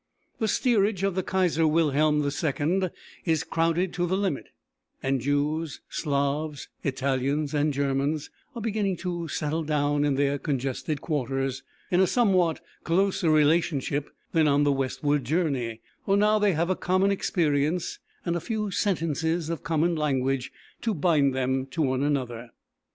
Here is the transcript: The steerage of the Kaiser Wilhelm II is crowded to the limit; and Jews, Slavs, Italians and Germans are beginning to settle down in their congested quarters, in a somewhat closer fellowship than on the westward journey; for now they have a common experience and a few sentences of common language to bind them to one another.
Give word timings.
The 0.39 0.47
steerage 0.47 1.03
of 1.03 1.13
the 1.13 1.21
Kaiser 1.21 1.67
Wilhelm 1.67 2.27
II 2.27 2.89
is 3.23 3.43
crowded 3.43 3.93
to 3.93 4.07
the 4.07 4.17
limit; 4.17 4.47
and 5.03 5.21
Jews, 5.21 5.79
Slavs, 5.89 6.69
Italians 6.83 7.53
and 7.53 7.71
Germans 7.71 8.31
are 8.55 8.63
beginning 8.63 8.97
to 8.97 9.27
settle 9.27 9.61
down 9.61 10.03
in 10.03 10.15
their 10.15 10.39
congested 10.39 11.01
quarters, 11.01 11.61
in 11.91 11.99
a 11.99 12.07
somewhat 12.07 12.61
closer 12.83 13.27
fellowship 13.29 14.09
than 14.31 14.47
on 14.47 14.63
the 14.63 14.71
westward 14.71 15.23
journey; 15.23 15.81
for 16.03 16.17
now 16.17 16.39
they 16.39 16.53
have 16.53 16.71
a 16.71 16.75
common 16.75 17.11
experience 17.11 17.99
and 18.25 18.35
a 18.35 18.39
few 18.39 18.71
sentences 18.71 19.51
of 19.51 19.61
common 19.61 19.95
language 19.95 20.51
to 20.81 20.95
bind 20.95 21.35
them 21.35 21.67
to 21.67 21.83
one 21.83 22.01
another. 22.01 22.49